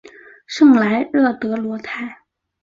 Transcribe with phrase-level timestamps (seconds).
[0.47, 2.23] 圣莱热德罗泰。